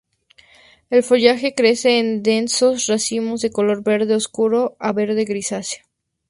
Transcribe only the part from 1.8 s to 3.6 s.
en densos racimos, de